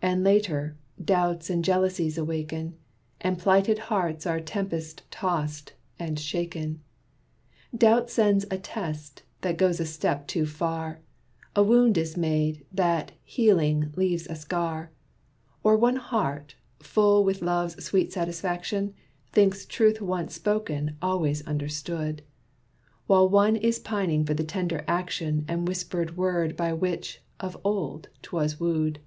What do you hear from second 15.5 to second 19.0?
Or one heart, full with love's sweet satisfaction,